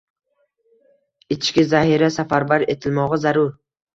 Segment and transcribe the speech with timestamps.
[1.35, 3.55] –ichki zahira safarbar etilmog‘i zarur.